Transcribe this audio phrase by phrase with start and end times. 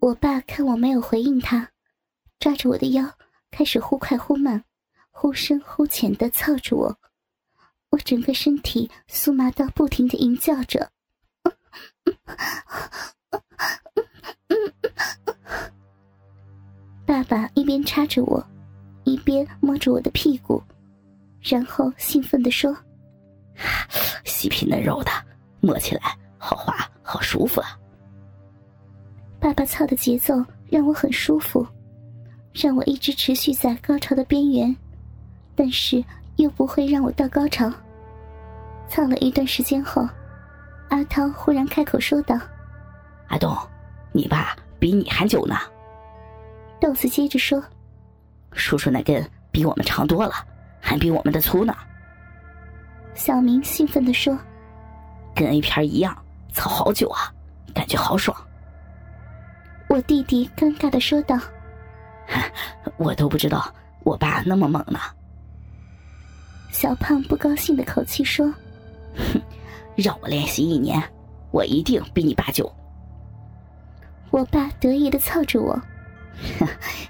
[0.00, 1.68] 我爸看我没有回应他，
[2.38, 3.04] 抓着我的腰，
[3.50, 4.62] 开始忽快忽慢、
[5.10, 6.96] 忽深忽浅的操着我。
[7.90, 10.90] 我整个身体酥麻到不停的吟叫着。
[17.04, 18.44] 爸爸一边插着我，
[19.04, 20.62] 一边摸着我的屁股，
[21.40, 22.76] 然后兴奋地说
[24.24, 25.10] ：“细皮嫩肉的，
[25.60, 26.02] 摸起来
[26.38, 27.78] 好滑，好舒服啊！”
[29.46, 30.34] 爸爸操的节奏
[30.68, 31.64] 让我很舒服，
[32.52, 34.76] 让我一直持续在高潮的边缘，
[35.54, 37.72] 但是又不会让我到高潮。
[38.88, 40.04] 操了一段时间后，
[40.88, 42.36] 阿涛忽然开口说道
[43.30, 43.56] ：“阿东，
[44.10, 45.54] 你爸比你还久呢。”
[46.82, 47.62] 豆子接着说
[48.50, 50.32] ：“叔叔那根比我们长多了，
[50.80, 51.72] 还比我们的粗呢。”
[53.14, 54.36] 小明兴奋地说
[55.36, 56.20] ：“跟 A 片一样，
[56.52, 57.32] 操好久啊，
[57.72, 58.36] 感觉好爽。”
[59.96, 61.40] 我弟弟尴尬的说道
[62.98, 65.00] ：“我都不知道我爸那么猛呢。”
[66.70, 68.46] 小胖不高兴的口气说
[69.16, 69.40] ：“哼，
[69.94, 71.02] 让我练习一年，
[71.50, 72.70] 我一定比你爸久。”
[74.28, 75.80] 我爸得意的凑着我。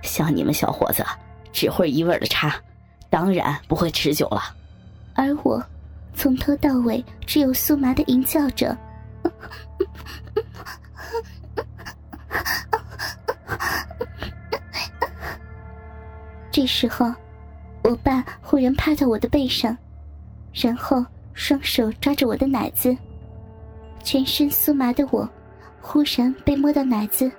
[0.05, 1.05] 像你们小伙子，
[1.51, 2.55] 只会一味的插，
[3.11, 4.55] 当然不会持久了。
[5.13, 5.61] 而我，
[6.15, 8.79] 从头到尾只有酥麻的吟叫着。
[16.57, 17.13] 这时候，
[17.85, 19.77] 我爸忽然趴在我的背上，
[20.55, 21.05] 然后
[21.35, 22.97] 双手抓着我的奶子，
[24.03, 25.29] 全身酥麻的我，
[25.83, 27.31] 忽然被摸到奶子。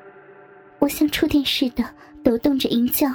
[0.78, 1.84] 我像触电似的
[2.24, 3.08] 抖动着吟叫，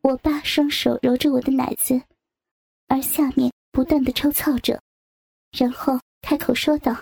[0.00, 2.00] 我爸双手揉着我的奶子，
[2.88, 4.80] 而下面不断的抽操着，
[5.52, 6.96] 然后开口说道：“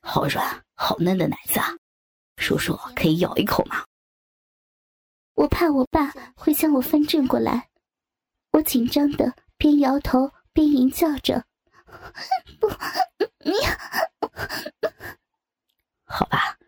[0.00, 0.42] 好软
[0.74, 1.66] 好嫩的奶子啊，
[2.42, 3.84] 叔叔可以咬一口吗？”
[5.34, 7.70] 我怕我爸会将我翻正过来，
[8.50, 11.46] 我紧张的边摇头边吟叫着
[12.60, 12.68] ：“不，
[13.38, 13.52] 你。”
[16.04, 16.58] 好吧，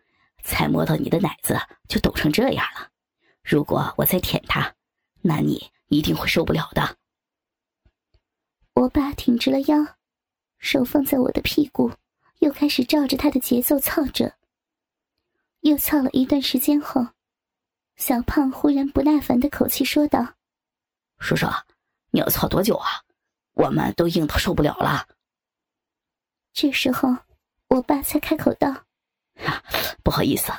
[0.43, 1.55] 才摸到你的奶子
[1.87, 2.89] 就抖成这样了。
[3.43, 4.73] 如果我再舔它，
[5.21, 6.97] 那你一定会受不了的。
[8.73, 9.97] 我爸挺直了腰，
[10.57, 11.91] 手放在我的屁股，
[12.39, 14.35] 又开始照着他的节奏操着。
[15.65, 17.03] 又操了一段时间后，
[17.95, 20.23] 小胖忽然不耐烦的口气说道
[21.17, 21.47] ：“叔叔，
[22.11, 22.87] 你要操多久啊？
[23.55, 25.07] 我们都硬到受不了了。”
[26.53, 27.17] 这时候，
[27.69, 28.75] 我爸才开口道。
[30.03, 30.53] 不好意思，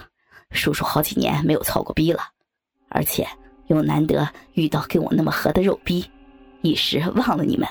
[0.50, 2.20] 叔叔好几年没有操过逼了，
[2.88, 3.24] 而且
[3.68, 6.04] 又难得遇到跟我那么合的肉逼，
[6.62, 7.68] 一时忘了你们。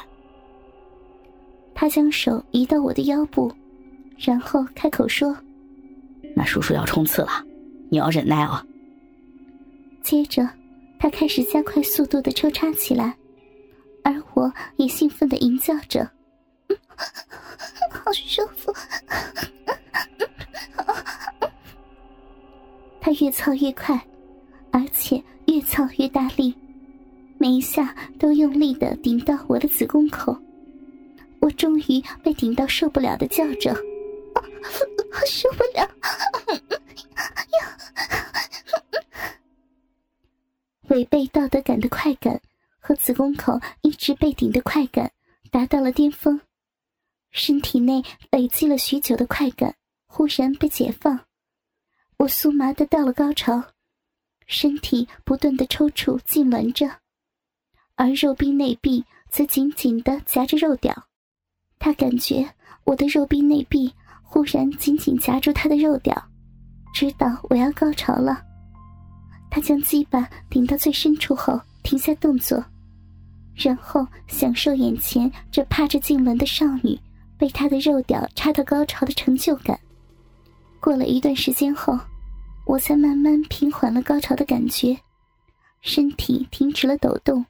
[1.74, 3.54] 他将手移到我的腰部，
[4.18, 5.38] 然后开口说
[6.36, 7.30] ：“那叔叔要冲刺了，
[7.90, 8.64] 你要忍耐哦。”
[10.04, 10.48] 接着，
[11.00, 13.16] 他开始加快速度的抽插起来，
[14.04, 16.08] 而我也兴奋的吟叫着
[17.90, 18.72] ：“好舒服。
[23.02, 24.00] ”他越操越快，
[24.72, 26.54] 而且越操越大力，
[27.38, 30.36] 每一下都用力的顶到我的子宫口。
[31.40, 33.76] 我终于被顶到受不了的叫着
[35.26, 35.90] ：“受不了！”
[40.90, 42.40] 违背道德感的快感
[42.80, 45.12] 和子宫口一直被顶的快感
[45.52, 46.40] 达到了巅峰，
[47.32, 49.76] 身体内累积了许久的快感
[50.06, 51.26] 忽然被解放。
[52.18, 53.64] 我酥麻的到了高潮，
[54.46, 57.00] 身体不断的抽搐痉挛着，
[57.96, 61.08] 而肉壁内壁则紧紧的夹着肉屌。
[61.80, 62.54] 他感觉
[62.86, 63.94] 我的肉壁内壁
[64.26, 66.16] 忽然紧紧夹住他的肉屌，
[66.94, 68.42] 知道我要高潮了。
[69.50, 72.62] 他将鸡巴顶到最深处后停下动作，
[73.56, 77.00] 然后享受眼前这趴着痉挛的少女
[77.38, 79.80] 被他的肉屌插到高潮的成就感。
[80.82, 81.98] 过了一段时间后，
[82.66, 84.98] 我才慢慢平缓了高潮的感觉，
[85.82, 87.46] 身体停止了抖动，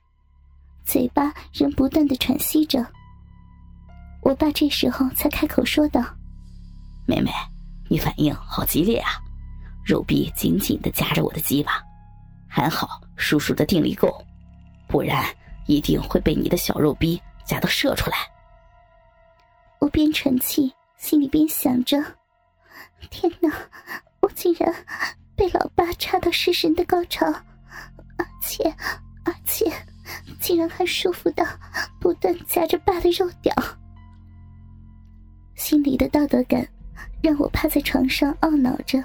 [0.85, 2.85] 嘴巴仍不断的喘息着。
[4.21, 6.03] 我爸这时候才开口说道
[7.05, 7.31] ：“妹妹，
[7.89, 9.11] 你反应好激烈啊，
[9.85, 11.83] 肉壁紧紧的夹着我的鸡巴，
[12.47, 14.23] 还好叔叔的定力够，
[14.87, 15.23] 不然
[15.67, 18.17] 一定会被你的小肉逼夹到射出来。”
[19.79, 21.97] 我边喘气，心里边想着。
[23.11, 23.51] 天哪！
[24.21, 24.73] 我竟然
[25.35, 27.27] 被老爸插到失神的高潮，
[28.17, 28.63] 而且
[29.23, 29.71] 而且
[30.39, 31.45] 竟然还舒服到
[32.01, 33.53] 不断夹着爸的肉屌。
[35.53, 36.67] 心里的道德感
[37.25, 39.03] 让我趴在床上懊恼着。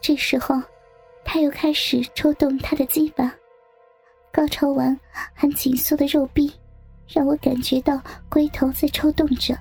[0.00, 0.62] 这时候，
[1.24, 3.34] 他又开始抽动他的鸡巴，
[4.32, 4.96] 高潮完
[5.32, 6.52] 还紧缩的肉壁，
[7.08, 9.58] 让我感觉到龟头在抽动着，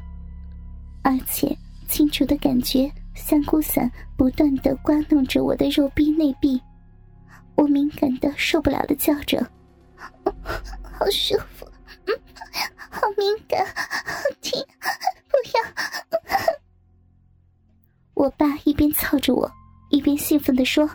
[1.03, 1.57] 而且
[1.89, 6.61] 清楚的感觉香菇伞不断的刮弄着我的肉壁内壁。
[7.55, 9.43] 我敏感的受不了的叫着
[10.23, 11.67] ：“好舒服，
[12.05, 12.13] 嗯，
[12.91, 15.71] 好敏感，好听要！”
[18.13, 19.51] 我爸一边操着我，
[19.89, 20.87] 一边兴奋的说：“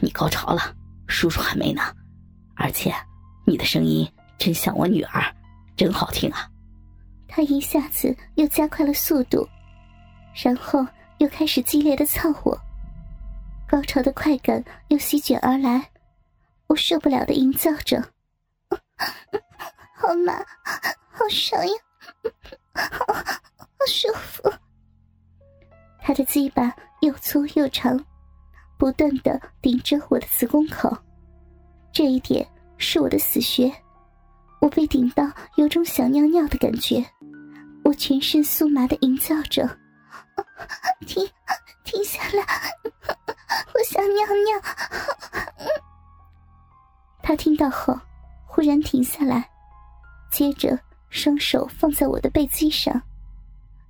[0.00, 0.60] 你高潮了，
[1.06, 1.80] 叔叔还没呢，
[2.54, 2.94] 而且
[3.46, 4.06] 你的声音
[4.36, 5.24] 真像我女儿，
[5.74, 6.46] 真好听啊！”
[7.26, 9.48] 他一下子又加快了速度，
[10.34, 10.86] 然后
[11.16, 12.60] 又开始激烈的操我。
[13.66, 15.90] 高潮的快感又席卷而来，
[16.66, 18.06] 我受不了的吟叫着
[19.96, 20.34] ：“好麻，
[21.10, 21.74] 好爽呀，
[22.74, 24.52] 好，好舒服。”
[26.06, 26.70] 他的鸡巴
[27.00, 27.98] 又粗又长，
[28.76, 30.94] 不断的顶着我的子宫口，
[31.94, 32.46] 这一点
[32.76, 33.72] 是我的死穴。
[34.60, 35.24] 我被顶到
[35.56, 37.02] 有种想尿尿的感觉，
[37.84, 39.66] 我全身酥麻的吟叫着
[41.08, 41.26] ：“停，
[41.84, 42.44] 停下来！”
[43.72, 45.68] 我想尿尿。
[47.22, 47.98] 他听到后，
[48.44, 49.48] 忽然停下来，
[50.30, 50.78] 接着
[51.08, 53.00] 双手放在我的背脊上，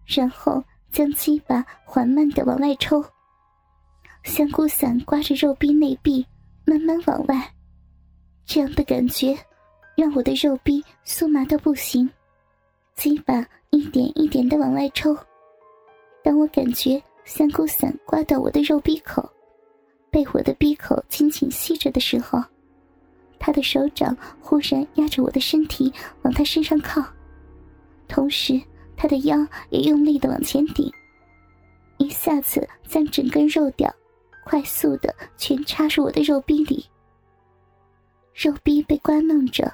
[0.06, 0.62] 然后
[0.94, 3.04] 将鸡巴缓慢的往外抽。
[4.22, 6.24] 香菇伞刮着肉壁内壁，
[6.64, 7.52] 慢慢往外。
[8.46, 9.36] 这样的感觉，
[9.96, 12.08] 让我的肉壁酥麻到不行。
[12.94, 15.16] 鸡巴一点一点的往外抽。
[16.22, 19.28] 当我感觉香菇伞刮到我的肉壁口，
[20.12, 22.40] 被我的鼻口紧紧吸着的时候，
[23.40, 25.92] 他的手掌忽然压着我的身体
[26.22, 27.04] 往他身上靠，
[28.06, 28.62] 同时
[28.96, 30.92] 他的腰也用力的往前顶，
[31.98, 33.92] 一下子将整根肉屌
[34.44, 36.84] 快速的全插入我的肉壁里。
[38.34, 39.72] 肉壁被刮弄着，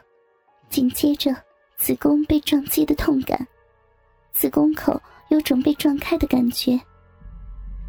[0.69, 1.34] 紧接着
[1.76, 3.46] 子宫被撞击的痛感，
[4.32, 6.78] 子宫口有种被撞开的感觉，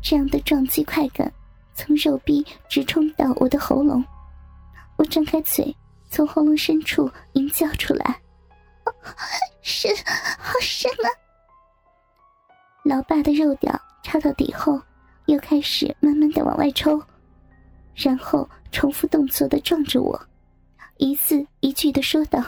[0.02, 1.32] 这样的撞击快感。
[1.74, 4.04] 从肉壁直冲到我的喉咙，
[4.98, 5.76] 我张开嘴，
[6.10, 8.22] 从喉咙深处吟叫出来
[9.64, 9.90] ：“深，
[10.38, 11.08] 好深啊！”
[12.92, 13.72] 老爸的肉屌
[14.04, 14.78] 插到底后，
[15.28, 17.02] 又开始慢慢的往外抽，
[17.96, 20.22] 然后重复动作的撞着我，
[20.98, 22.44] 一字一句的说道：“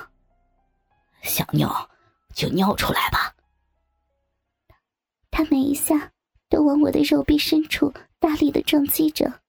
[1.23, 1.89] 想尿
[2.33, 3.33] 就尿出来吧。”
[5.31, 6.11] 他每一下
[6.49, 7.93] 都往我的肉壁深处。
[8.19, 9.41] 大力的撞击着，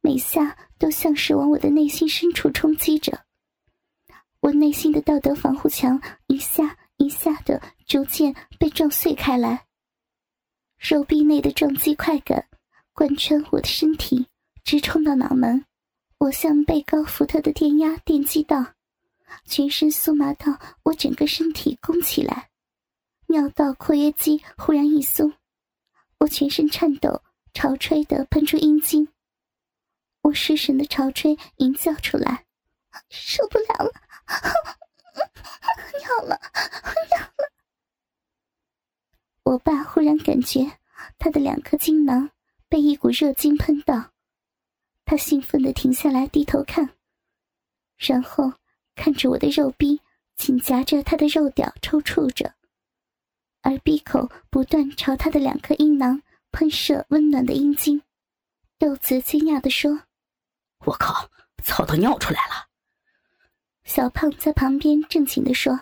[0.00, 3.16] 每下都像是往我的内心深处冲击着。
[4.40, 9.66] 我内心的道德防护墙一下一下的逐渐被撞碎开来。
[10.80, 12.48] 手臂内的撞击快感
[12.94, 14.26] 贯穿我的身体，
[14.64, 15.66] 直冲到脑门。
[16.16, 18.64] 我像被高伏特的电压电击到，
[19.44, 22.48] 全身酥麻到我整个身体弓起来。
[23.26, 25.34] 尿道括约肌忽然一松，
[26.18, 27.22] 我全身颤抖。
[27.52, 29.08] 潮吹的喷出阴茎，
[30.22, 32.44] 我失神的潮吹吟叫出来，
[33.10, 33.92] 受不了了，
[35.98, 36.40] 尿了，
[37.10, 37.50] 尿了！
[39.42, 40.78] 我爸忽然感觉
[41.18, 42.30] 他的两颗精囊
[42.68, 44.12] 被一股热精喷到，
[45.04, 46.90] 他兴奋的停下来低头看，
[47.96, 48.52] 然后
[48.94, 50.00] 看着我的肉逼
[50.36, 52.54] 紧夹着他的肉屌抽搐着，
[53.62, 56.22] 而鼻口不断朝他的两颗阴囊。
[56.52, 58.02] 喷射温暖的阴茎，
[58.76, 60.02] 豆子惊讶的说
[60.84, 61.30] ：“我靠，
[61.62, 62.66] 操都尿出来了！”
[63.86, 65.78] 小胖在旁边正经的说：“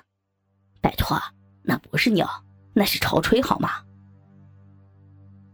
[0.83, 1.19] 拜托，
[1.62, 2.29] 那不是尿，
[2.78, 3.68] 那是潮吹好吗？”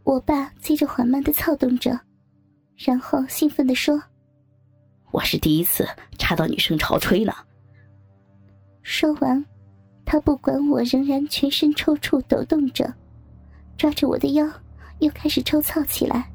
[0.04, 1.98] 我爸接着缓慢的操动着，
[2.76, 4.00] 然后兴奋的说
[5.10, 5.88] ：“我是第一次
[6.18, 7.32] 插到女生潮吹呢。”
[8.82, 9.42] 说完，
[10.04, 12.92] 他不管我仍然全身抽搐抖动着，
[13.78, 14.46] 抓着我的腰。
[15.00, 16.30] 又开始抽操起来，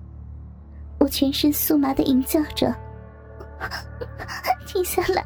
[0.99, 2.75] 我全身酥麻的吟叫着
[4.67, 5.23] ：“停下来！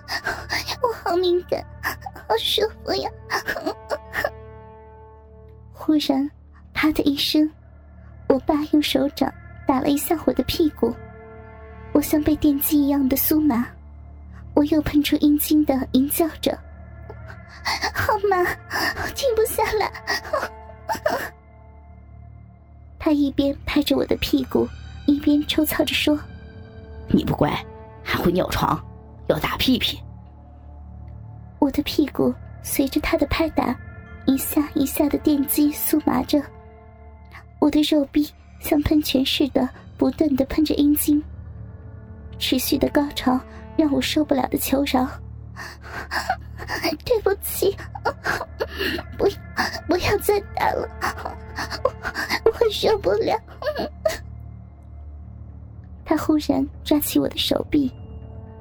[0.82, 1.62] 我好敏感，
[2.26, 3.10] 好舒服呀！”
[5.86, 6.28] 忽然，
[6.74, 7.48] 啪的一声，
[8.26, 9.32] 我爸用手掌
[9.68, 10.92] 打了一下我的屁股，
[11.92, 13.64] 我像被电击一样的酥麻，
[14.52, 16.58] 我又喷出阴茎的吟叫着
[17.94, 18.42] ：“好麻，
[19.14, 19.88] 停不下来！”
[22.98, 24.68] 他一边拍着我的屁股，
[25.06, 26.18] 一边抽操着说
[27.06, 27.48] ：“你不乖，
[28.02, 28.76] 还会尿床，
[29.28, 30.02] 要打屁屁。”
[31.60, 33.72] 我的屁股随着他的拍打，
[34.26, 36.42] 一下一下的电击酥麻着，
[37.58, 38.28] 我的肉壁
[38.60, 41.22] 像喷泉似的不断的喷着阴茎，
[42.38, 43.40] 持续的高潮
[43.76, 45.08] 让我受不了的求饶
[47.04, 47.76] ：“对不起，
[49.16, 49.26] 不
[49.86, 50.88] 不要再打了，
[52.44, 53.40] 我我受不了。”
[56.04, 57.92] 他忽然抓起我的手臂，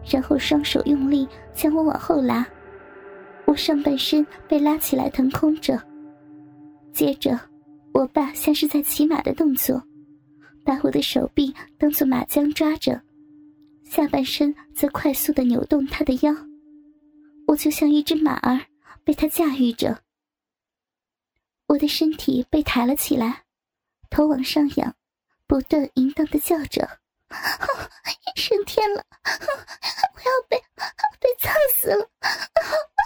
[0.05, 2.45] 然后双手用力将我往后拉。
[3.55, 5.81] 上半身被拉起来腾空着，
[6.93, 7.39] 接着，
[7.93, 9.81] 我爸像是在骑马的动作，
[10.63, 13.01] 把我的手臂当做马缰抓着，
[13.83, 16.35] 下半身则快速的扭动他的腰，
[17.47, 18.59] 我就像一只马儿
[19.03, 20.01] 被他驾驭着。
[21.67, 23.43] 我的身体被抬了起来，
[24.09, 24.95] 头往上仰，
[25.47, 26.87] 不断淫荡的叫着
[28.35, 29.03] ：“升天了，
[30.13, 30.57] 我要被
[31.19, 32.09] 被操死了！”